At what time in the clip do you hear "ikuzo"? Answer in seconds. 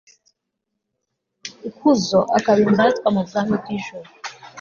1.67-2.19